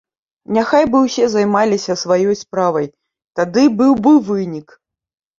Няхай 0.55 0.85
бы 0.93 1.01
ўсе 1.01 1.25
займаліся 1.33 1.95
сваё 2.03 2.31
справай, 2.39 2.87
тады 3.41 3.67
быў 3.83 3.93
бы 4.07 4.15
вынік. 4.31 4.67